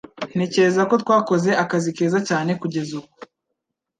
Ntekereza 0.35 0.81
ko 0.89 0.95
twakoze 1.03 1.49
akazi 1.63 1.89
keza 1.97 2.19
cyane 2.29 2.51
kugeza 2.61 2.91
ubu. 2.99 3.09